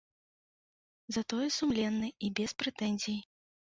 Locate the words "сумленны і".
1.57-2.33